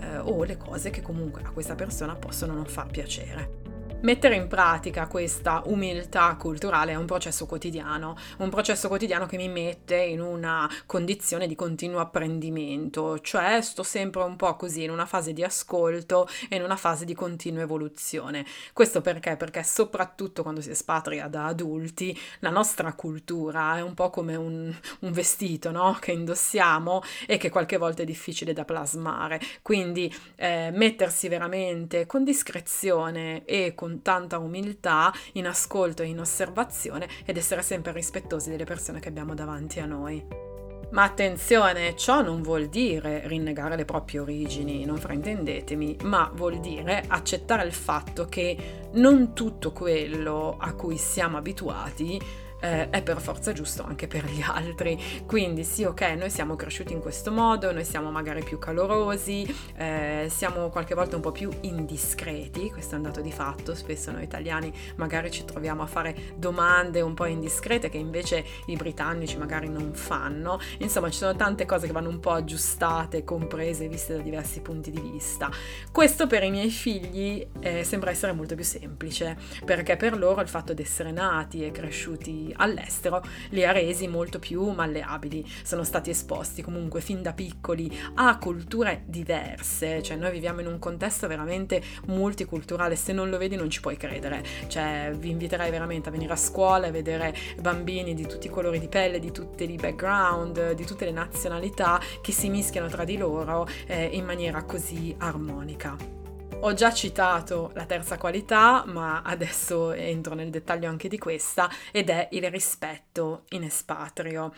eh, 0.00 0.18
o 0.18 0.44
le 0.44 0.56
cose 0.56 0.90
che 0.90 1.02
comunque 1.02 1.42
a 1.42 1.50
questa 1.50 1.74
persona 1.74 2.14
possono 2.14 2.54
non 2.54 2.66
far 2.66 2.86
piacere. 2.86 3.63
Mettere 4.04 4.34
in 4.34 4.48
pratica 4.48 5.06
questa 5.06 5.62
umiltà 5.64 6.36
culturale 6.38 6.92
è 6.92 6.94
un 6.94 7.06
processo 7.06 7.46
quotidiano, 7.46 8.18
un 8.36 8.50
processo 8.50 8.86
quotidiano 8.86 9.24
che 9.24 9.38
mi 9.38 9.48
mette 9.48 9.96
in 9.96 10.20
una 10.20 10.70
condizione 10.84 11.46
di 11.46 11.54
continuo 11.54 12.00
apprendimento, 12.00 13.18
cioè 13.20 13.62
sto 13.62 13.82
sempre 13.82 14.22
un 14.24 14.36
po' 14.36 14.56
così 14.56 14.82
in 14.82 14.90
una 14.90 15.06
fase 15.06 15.32
di 15.32 15.42
ascolto 15.42 16.28
e 16.50 16.56
in 16.56 16.62
una 16.62 16.76
fase 16.76 17.06
di 17.06 17.14
continua 17.14 17.62
evoluzione. 17.62 18.44
Questo 18.74 19.00
perché? 19.00 19.36
Perché 19.36 19.62
soprattutto 19.62 20.42
quando 20.42 20.60
si 20.60 20.68
espatria 20.68 21.26
da 21.28 21.46
adulti, 21.46 22.14
la 22.40 22.50
nostra 22.50 22.92
cultura 22.92 23.78
è 23.78 23.80
un 23.80 23.94
po' 23.94 24.10
come 24.10 24.36
un, 24.36 24.70
un 24.98 25.12
vestito 25.12 25.70
no? 25.70 25.96
che 25.98 26.12
indossiamo 26.12 27.00
e 27.26 27.38
che 27.38 27.48
qualche 27.48 27.78
volta 27.78 28.02
è 28.02 28.04
difficile 28.04 28.52
da 28.52 28.66
plasmare. 28.66 29.40
Quindi 29.62 30.14
eh, 30.36 30.70
mettersi 30.74 31.28
veramente 31.28 32.04
con 32.04 32.22
discrezione 32.22 33.46
e 33.46 33.72
con 33.74 33.92
tanta 34.02 34.38
umiltà, 34.38 35.12
in 35.32 35.46
ascolto 35.46 36.02
e 36.02 36.06
in 36.06 36.20
osservazione 36.20 37.08
ed 37.24 37.36
essere 37.36 37.62
sempre 37.62 37.92
rispettosi 37.92 38.50
delle 38.50 38.64
persone 38.64 39.00
che 39.00 39.08
abbiamo 39.08 39.34
davanti 39.34 39.80
a 39.80 39.86
noi. 39.86 40.52
Ma 40.90 41.02
attenzione, 41.02 41.96
ciò 41.96 42.22
non 42.22 42.40
vuol 42.40 42.66
dire 42.66 43.26
rinnegare 43.26 43.74
le 43.74 43.84
proprie 43.84 44.20
origini, 44.20 44.84
non 44.84 44.96
fraintendetemi, 44.96 45.96
ma 46.02 46.30
vuol 46.32 46.60
dire 46.60 47.02
accettare 47.08 47.64
il 47.64 47.72
fatto 47.72 48.26
che 48.26 48.88
non 48.92 49.34
tutto 49.34 49.72
quello 49.72 50.56
a 50.56 50.72
cui 50.74 50.96
siamo 50.96 51.36
abituati 51.36 52.20
eh, 52.64 52.88
è 52.88 53.02
per 53.02 53.20
forza 53.20 53.52
giusto 53.52 53.84
anche 53.84 54.06
per 54.06 54.24
gli 54.24 54.40
altri. 54.40 54.98
Quindi 55.26 55.64
sì, 55.64 55.84
ok, 55.84 56.00
noi 56.16 56.30
siamo 56.30 56.56
cresciuti 56.56 56.94
in 56.94 57.00
questo 57.00 57.30
modo, 57.30 57.70
noi 57.72 57.84
siamo 57.84 58.10
magari 58.10 58.42
più 58.42 58.58
calorosi, 58.58 59.46
eh, 59.76 60.26
siamo 60.30 60.70
qualche 60.70 60.94
volta 60.94 61.16
un 61.16 61.22
po' 61.22 61.32
più 61.32 61.50
indiscreti, 61.60 62.70
questo 62.70 62.94
è 62.94 62.96
un 62.96 63.04
dato 63.04 63.20
di 63.20 63.32
fatto, 63.32 63.74
spesso 63.74 64.10
noi 64.10 64.24
italiani 64.24 64.72
magari 64.96 65.30
ci 65.30 65.44
troviamo 65.44 65.82
a 65.82 65.86
fare 65.86 66.14
domande 66.36 67.02
un 67.02 67.12
po' 67.12 67.26
indiscrete 67.26 67.90
che 67.90 67.98
invece 67.98 68.44
i 68.66 68.76
britannici 68.76 69.36
magari 69.36 69.68
non 69.68 69.92
fanno. 69.92 70.58
Insomma, 70.78 71.10
ci 71.10 71.18
sono 71.18 71.36
tante 71.36 71.66
cose 71.66 71.86
che 71.86 71.92
vanno 71.92 72.08
un 72.08 72.20
po' 72.20 72.30
aggiustate, 72.30 73.24
comprese, 73.24 73.88
viste 73.88 74.16
da 74.16 74.22
diversi 74.22 74.60
punti 74.60 74.90
di 74.90 75.00
vista. 75.00 75.50
Questo 75.92 76.26
per 76.26 76.42
i 76.42 76.50
miei 76.50 76.70
figli 76.70 77.46
eh, 77.60 77.84
sembra 77.84 78.10
essere 78.10 78.32
molto 78.32 78.54
più 78.54 78.64
semplice, 78.64 79.36
perché 79.64 79.96
per 79.96 80.16
loro 80.16 80.40
il 80.40 80.48
fatto 80.48 80.72
di 80.72 80.82
essere 80.82 81.10
nati 81.10 81.64
e 81.64 81.70
cresciuti 81.70 82.53
all'estero. 82.56 83.22
Li 83.50 83.64
ha 83.64 83.72
resi 83.72 84.08
molto 84.08 84.38
più 84.38 84.68
malleabili, 84.70 85.44
sono 85.62 85.84
stati 85.84 86.10
esposti 86.10 86.62
comunque 86.62 87.00
fin 87.00 87.22
da 87.22 87.32
piccoli 87.32 87.90
a 88.14 88.38
culture 88.38 89.02
diverse, 89.06 90.02
cioè 90.02 90.16
noi 90.16 90.32
viviamo 90.32 90.60
in 90.60 90.66
un 90.66 90.78
contesto 90.78 91.26
veramente 91.26 91.82
multiculturale, 92.06 92.96
se 92.96 93.12
non 93.12 93.30
lo 93.30 93.38
vedi 93.38 93.56
non 93.56 93.70
ci 93.70 93.80
puoi 93.80 93.96
credere, 93.96 94.44
cioè 94.68 95.12
vi 95.16 95.30
inviterei 95.30 95.70
veramente 95.70 96.08
a 96.08 96.12
venire 96.12 96.32
a 96.32 96.36
scuola 96.36 96.86
e 96.86 96.90
vedere 96.90 97.34
bambini 97.60 98.14
di 98.14 98.26
tutti 98.26 98.46
i 98.46 98.50
colori 98.50 98.78
di 98.78 98.88
pelle, 98.88 99.18
di 99.18 99.32
tutti 99.32 99.70
i 99.70 99.76
background, 99.76 100.72
di 100.72 100.84
tutte 100.84 101.04
le 101.04 101.12
nazionalità 101.12 102.00
che 102.20 102.32
si 102.32 102.48
mischiano 102.48 102.88
tra 102.88 103.04
di 103.04 103.16
loro 103.16 103.66
eh, 103.86 104.04
in 104.12 104.24
maniera 104.24 104.62
così 104.64 105.14
armonica. 105.18 106.23
Ho 106.66 106.72
già 106.72 106.94
citato 106.94 107.72
la 107.74 107.84
terza 107.84 108.16
qualità, 108.16 108.84
ma 108.86 109.20
adesso 109.20 109.92
entro 109.92 110.34
nel 110.34 110.48
dettaglio 110.48 110.88
anche 110.88 111.08
di 111.08 111.18
questa, 111.18 111.68
ed 111.92 112.08
è 112.08 112.28
il 112.30 112.50
rispetto 112.50 113.42
in 113.50 113.64
espatrio. 113.64 114.54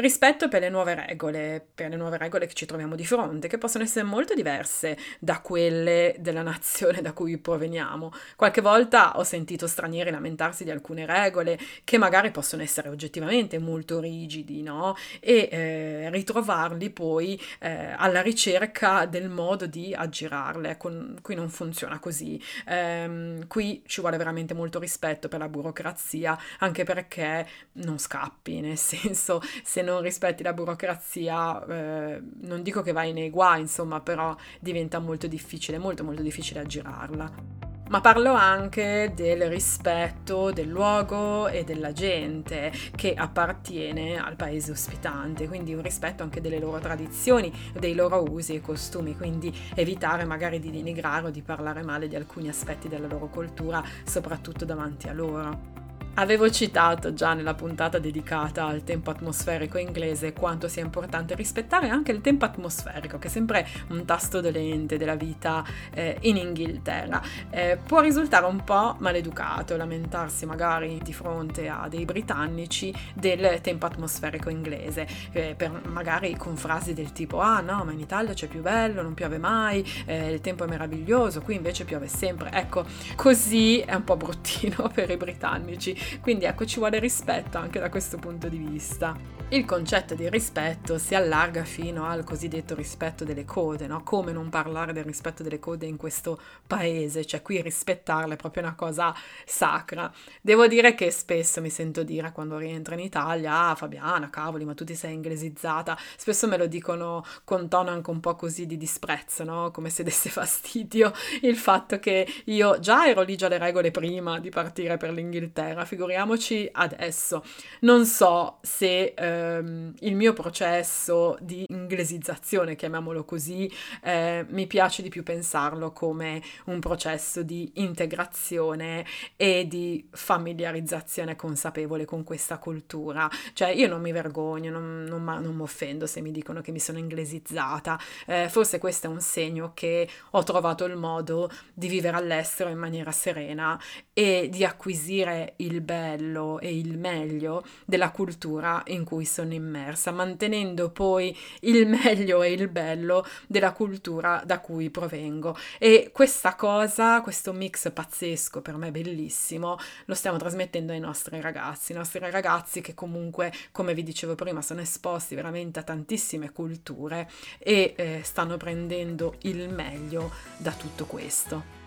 Rispetto 0.00 0.48
per 0.48 0.62
le 0.62 0.70
nuove 0.70 0.94
regole, 0.94 1.62
per 1.74 1.90
le 1.90 1.96
nuove 1.96 2.16
regole 2.16 2.46
che 2.46 2.54
ci 2.54 2.64
troviamo 2.64 2.94
di 2.94 3.04
fronte, 3.04 3.48
che 3.48 3.58
possono 3.58 3.84
essere 3.84 4.06
molto 4.06 4.32
diverse 4.32 4.96
da 5.18 5.40
quelle 5.40 6.16
della 6.18 6.40
nazione 6.40 7.02
da 7.02 7.12
cui 7.12 7.36
proveniamo. 7.36 8.10
Qualche 8.34 8.62
volta 8.62 9.18
ho 9.18 9.24
sentito 9.24 9.66
stranieri 9.66 10.10
lamentarsi 10.10 10.64
di 10.64 10.70
alcune 10.70 11.04
regole 11.04 11.58
che 11.84 11.98
magari 11.98 12.30
possono 12.30 12.62
essere 12.62 12.88
oggettivamente 12.88 13.58
molto 13.58 14.00
rigidi, 14.00 14.62
no? 14.62 14.96
E 15.20 15.48
eh, 15.52 16.10
ritrovarli 16.10 16.88
poi 16.88 17.38
eh, 17.58 17.92
alla 17.94 18.22
ricerca 18.22 19.04
del 19.04 19.28
modo 19.28 19.66
di 19.66 19.92
aggirarle. 19.94 20.78
Con, 20.78 21.18
qui 21.20 21.34
non 21.34 21.50
funziona 21.50 21.98
così. 21.98 22.42
Eh, 22.66 23.44
qui 23.46 23.82
ci 23.84 24.00
vuole 24.00 24.16
veramente 24.16 24.54
molto 24.54 24.78
rispetto 24.78 25.28
per 25.28 25.40
la 25.40 25.48
burocrazia, 25.48 26.38
anche 26.60 26.84
perché 26.84 27.46
non 27.72 27.98
scappi, 27.98 28.60
nel 28.60 28.78
senso 28.78 29.42
se 29.62 29.82
non 29.82 29.88
non 29.90 30.02
rispetti 30.02 30.42
la 30.42 30.52
burocrazia, 30.52 31.64
eh, 31.66 32.22
non 32.42 32.62
dico 32.62 32.82
che 32.82 32.92
vai 32.92 33.12
nei 33.12 33.30
guai, 33.30 33.60
insomma, 33.60 34.00
però 34.00 34.34
diventa 34.58 34.98
molto 34.98 35.26
difficile, 35.26 35.78
molto 35.78 36.04
molto 36.04 36.22
difficile 36.22 36.60
aggirarla. 36.60 37.68
Ma 37.90 38.00
parlo 38.00 38.32
anche 38.32 39.10
del 39.16 39.48
rispetto 39.48 40.52
del 40.52 40.68
luogo 40.68 41.48
e 41.48 41.64
della 41.64 41.90
gente 41.90 42.70
che 42.94 43.14
appartiene 43.14 44.16
al 44.16 44.36
paese 44.36 44.70
ospitante, 44.70 45.48
quindi 45.48 45.74
un 45.74 45.82
rispetto 45.82 46.22
anche 46.22 46.40
delle 46.40 46.60
loro 46.60 46.78
tradizioni, 46.78 47.52
dei 47.76 47.94
loro 47.94 48.22
usi 48.30 48.54
e 48.54 48.60
costumi, 48.60 49.16
quindi 49.16 49.52
evitare 49.74 50.24
magari 50.24 50.60
di 50.60 50.70
denigrare 50.70 51.26
o 51.26 51.30
di 51.30 51.42
parlare 51.42 51.82
male 51.82 52.06
di 52.06 52.14
alcuni 52.14 52.48
aspetti 52.48 52.86
della 52.86 53.08
loro 53.08 53.26
cultura, 53.26 53.82
soprattutto 54.04 54.64
davanti 54.64 55.08
a 55.08 55.12
loro. 55.12 55.79
Avevo 56.14 56.50
citato 56.50 57.14
già 57.14 57.34
nella 57.34 57.54
puntata 57.54 57.98
dedicata 57.98 58.66
al 58.66 58.82
tempo 58.82 59.10
atmosferico 59.10 59.78
inglese 59.78 60.32
quanto 60.32 60.68
sia 60.68 60.82
importante 60.82 61.34
rispettare 61.34 61.88
anche 61.88 62.10
il 62.10 62.20
tempo 62.20 62.44
atmosferico, 62.44 63.18
che 63.18 63.28
è 63.28 63.30
sempre 63.30 63.66
un 63.88 64.04
tasto 64.04 64.40
dolente 64.40 64.98
della 64.98 65.14
vita 65.14 65.64
eh, 65.94 66.18
in 66.22 66.36
Inghilterra. 66.36 67.22
Eh, 67.48 67.78
può 67.86 68.00
risultare 68.00 68.44
un 68.44 68.62
po' 68.64 68.96
maleducato 68.98 69.76
lamentarsi 69.76 70.44
magari 70.46 71.00
di 71.02 71.12
fronte 71.12 71.68
a 71.68 71.86
dei 71.88 72.04
britannici 72.04 72.92
del 73.14 73.60
tempo 73.62 73.86
atmosferico 73.86 74.50
inglese, 74.50 75.06
eh, 75.30 75.54
per, 75.56 75.70
magari 75.86 76.36
con 76.36 76.56
frasi 76.56 76.92
del 76.92 77.12
tipo 77.12 77.40
ah 77.40 77.60
no, 77.60 77.84
ma 77.84 77.92
in 77.92 78.00
Italia 78.00 78.34
c'è 78.34 78.48
più 78.48 78.60
bello, 78.60 79.00
non 79.00 79.14
piove 79.14 79.38
mai, 79.38 79.88
eh, 80.06 80.32
il 80.32 80.40
tempo 80.40 80.64
è 80.64 80.66
meraviglioso, 80.66 81.40
qui 81.40 81.54
invece 81.54 81.84
piove 81.84 82.08
sempre. 82.08 82.50
Ecco, 82.52 82.84
così 83.14 83.78
è 83.78 83.94
un 83.94 84.04
po' 84.04 84.16
bruttino 84.16 84.90
per 84.92 85.08
i 85.08 85.16
britannici 85.16 85.98
quindi 86.20 86.44
ecco, 86.44 86.64
ci 86.64 86.78
vuole 86.78 86.98
rispetto 86.98 87.58
anche 87.58 87.78
da 87.78 87.88
questo 87.88 88.16
punto 88.18 88.48
di 88.48 88.58
vista. 88.58 89.38
Il 89.52 89.64
concetto 89.64 90.14
di 90.14 90.30
rispetto 90.30 90.96
si 90.96 91.16
allarga 91.16 91.64
fino 91.64 92.06
al 92.06 92.22
cosiddetto 92.22 92.76
rispetto 92.76 93.24
delle 93.24 93.44
code, 93.44 93.88
no? 93.88 94.04
Come 94.04 94.30
non 94.30 94.48
parlare 94.48 94.92
del 94.92 95.02
rispetto 95.02 95.42
delle 95.42 95.58
code 95.58 95.86
in 95.86 95.96
questo 95.96 96.40
paese? 96.64 97.24
Cioè 97.24 97.42
qui 97.42 97.60
rispettarle 97.60 98.34
è 98.34 98.36
proprio 98.36 98.62
una 98.62 98.76
cosa 98.76 99.12
sacra. 99.44 100.12
Devo 100.40 100.68
dire 100.68 100.94
che 100.94 101.10
spesso 101.10 101.60
mi 101.60 101.68
sento 101.68 102.04
dire 102.04 102.30
quando 102.30 102.58
rientro 102.58 102.94
in 102.94 103.00
Italia, 103.00 103.70
ah 103.70 103.74
Fabiana, 103.74 104.30
cavoli, 104.30 104.64
ma 104.64 104.74
tu 104.74 104.84
ti 104.84 104.94
sei 104.94 105.14
inglesizzata. 105.14 105.98
Spesso 106.16 106.46
me 106.46 106.56
lo 106.56 106.68
dicono 106.68 107.24
con 107.42 107.68
tono 107.68 107.90
anche 107.90 108.10
un 108.10 108.20
po' 108.20 108.36
così 108.36 108.66
di 108.66 108.76
disprezzo, 108.76 109.42
no? 109.42 109.72
Come 109.72 109.90
se 109.90 110.04
desse 110.04 110.28
fastidio 110.30 111.12
il 111.42 111.56
fatto 111.56 111.98
che 111.98 112.24
io 112.44 112.78
già 112.78 113.08
ero 113.08 113.22
lì 113.22 113.36
già 113.36 113.48
le 113.48 113.58
regole 113.58 113.90
prima 113.90 114.38
di 114.38 114.50
partire 114.50 114.96
per 114.96 115.10
l'Inghilterra, 115.10 115.84
figuriamoci 115.90 116.68
adesso. 116.70 117.42
Non 117.80 118.06
so 118.06 118.58
se 118.62 119.12
ehm, 119.16 119.94
il 120.00 120.14
mio 120.14 120.32
processo 120.32 121.36
di 121.40 121.64
inglesizzazione, 121.68 122.76
chiamiamolo 122.76 123.24
così, 123.24 123.68
eh, 124.04 124.46
mi 124.50 124.68
piace 124.68 125.02
di 125.02 125.08
più 125.08 125.24
pensarlo 125.24 125.90
come 125.90 126.40
un 126.66 126.78
processo 126.78 127.42
di 127.42 127.72
integrazione 127.74 129.04
e 129.34 129.66
di 129.66 130.08
familiarizzazione 130.12 131.34
consapevole 131.34 132.04
con 132.04 132.22
questa 132.22 132.58
cultura. 132.58 133.28
Cioè 133.52 133.70
io 133.70 133.88
non 133.88 134.00
mi 134.00 134.12
vergogno, 134.12 134.70
non, 134.70 135.02
non, 135.08 135.24
non 135.24 135.56
mi 135.56 135.62
offendo 135.62 136.06
se 136.06 136.20
mi 136.20 136.30
dicono 136.30 136.60
che 136.60 136.70
mi 136.70 136.78
sono 136.78 136.98
inglesizzata, 136.98 137.98
eh, 138.26 138.48
forse 138.48 138.78
questo 138.78 139.08
è 139.08 139.10
un 139.10 139.20
segno 139.20 139.72
che 139.74 140.08
ho 140.30 140.42
trovato 140.44 140.84
il 140.84 140.94
modo 140.94 141.50
di 141.74 141.88
vivere 141.88 142.16
all'estero 142.16 142.70
in 142.70 142.78
maniera 142.78 143.10
serena 143.10 143.76
e 144.12 144.48
di 144.48 144.64
acquisire 144.64 145.54
il 145.56 145.79
bello 145.80 146.58
e 146.60 146.76
il 146.76 146.98
meglio 146.98 147.64
della 147.84 148.10
cultura 148.10 148.82
in 148.86 149.04
cui 149.04 149.24
sono 149.24 149.52
immersa, 149.52 150.10
mantenendo 150.10 150.90
poi 150.90 151.36
il 151.60 151.86
meglio 151.88 152.42
e 152.42 152.52
il 152.52 152.68
bello 152.68 153.24
della 153.46 153.72
cultura 153.72 154.42
da 154.44 154.60
cui 154.60 154.90
provengo. 154.90 155.56
E 155.78 156.10
questa 156.12 156.54
cosa, 156.54 157.20
questo 157.22 157.52
mix 157.52 157.90
pazzesco, 157.92 158.60
per 158.60 158.76
me 158.76 158.90
bellissimo, 158.90 159.78
lo 160.04 160.14
stiamo 160.14 160.36
trasmettendo 160.36 160.92
ai 160.92 161.00
nostri 161.00 161.40
ragazzi, 161.40 161.92
i 161.92 161.96
nostri 161.96 162.18
ragazzi 162.18 162.80
che 162.80 162.94
comunque, 162.94 163.52
come 163.72 163.94
vi 163.94 164.02
dicevo 164.02 164.34
prima, 164.34 164.62
sono 164.62 164.80
esposti 164.80 165.34
veramente 165.34 165.78
a 165.78 165.82
tantissime 165.82 166.52
culture 166.52 167.28
e 167.58 167.94
eh, 167.96 168.20
stanno 168.22 168.56
prendendo 168.56 169.36
il 169.42 169.68
meglio 169.68 170.30
da 170.58 170.72
tutto 170.72 171.06
questo. 171.06 171.79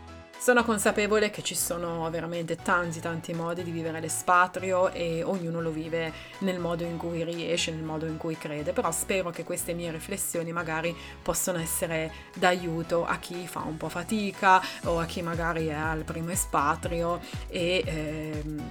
Sono 0.43 0.65
consapevole 0.65 1.29
che 1.29 1.41
ci 1.41 1.55
sono 1.55 2.09
veramente 2.09 2.57
tanti 2.57 2.99
tanti 2.99 3.31
modi 3.33 3.63
di 3.63 3.71
vivere 3.71 4.01
l'espatrio 4.01 4.91
e 4.91 5.23
ognuno 5.23 5.61
lo 5.61 5.71
vive 5.71 6.11
nel 6.39 6.59
modo 6.59 6.83
in 6.83 6.97
cui 6.97 7.23
riesce, 7.23 7.71
nel 7.71 7.81
modo 7.81 8.05
in 8.07 8.17
cui 8.17 8.37
crede, 8.37 8.73
però 8.73 8.91
spero 8.91 9.29
che 9.29 9.45
queste 9.45 9.71
mie 9.71 9.89
riflessioni 9.89 10.51
magari 10.51 10.93
possano 11.21 11.59
essere 11.59 12.11
d'aiuto 12.33 13.05
a 13.05 13.19
chi 13.19 13.47
fa 13.47 13.61
un 13.61 13.77
po' 13.77 13.87
fatica 13.87 14.61
o 14.83 14.99
a 14.99 15.05
chi 15.05 15.21
magari 15.21 15.67
è 15.67 15.75
al 15.75 16.03
primo 16.03 16.31
espatrio 16.31 17.21
e 17.47 17.81
ehm, 17.85 18.63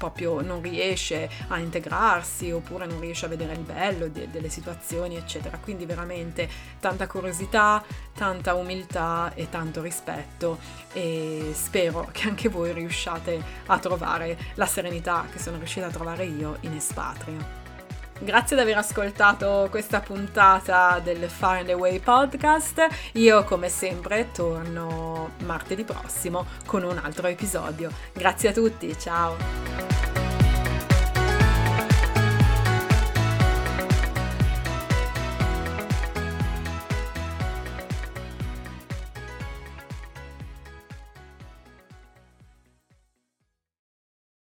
proprio 0.00 0.40
non 0.40 0.62
riesce 0.62 1.28
a 1.48 1.58
integrarsi 1.58 2.50
oppure 2.50 2.86
non 2.86 3.00
riesce 3.00 3.26
a 3.26 3.28
vedere 3.28 3.52
il 3.52 3.60
bello 3.60 4.08
de- 4.08 4.30
delle 4.30 4.48
situazioni, 4.48 5.16
eccetera. 5.16 5.58
Quindi 5.58 5.84
veramente 5.84 6.48
tanta 6.80 7.06
curiosità, 7.06 7.84
tanta 8.14 8.54
umiltà 8.54 9.32
e 9.34 9.50
tanto 9.50 9.82
rispetto 9.82 10.58
e 10.94 11.50
spero 11.52 12.08
che 12.12 12.28
anche 12.28 12.48
voi 12.48 12.72
riusciate 12.72 13.42
a 13.66 13.78
trovare 13.78 14.38
la 14.54 14.66
serenità 14.66 15.26
che 15.30 15.38
sono 15.38 15.58
riuscita 15.58 15.86
a 15.86 15.90
trovare 15.90 16.24
io 16.24 16.56
in 16.60 16.72
espatrio. 16.72 17.58
Grazie 18.22 18.54
di 18.54 18.62
aver 18.62 18.76
ascoltato 18.76 19.68
questa 19.70 20.00
puntata 20.00 21.00
del 21.02 21.28
Far 21.28 21.58
and 21.58 21.70
Away 21.70 22.00
podcast. 22.00 22.86
Io 23.12 23.44
come 23.44 23.70
sempre 23.70 24.30
torno 24.30 25.30
martedì 25.44 25.84
prossimo 25.84 26.44
con 26.66 26.82
un 26.82 26.98
altro 27.02 27.28
episodio. 27.28 27.90
Grazie 28.12 28.50
a 28.50 28.52
tutti, 28.52 28.98
ciao! 28.98 29.89